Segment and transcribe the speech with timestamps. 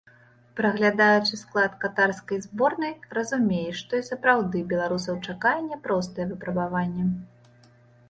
[0.59, 7.03] Праглядаючы склад катарскай зборнай, разумееш, што і сапраўды беларусаў чакае няпростае выпрабаванне.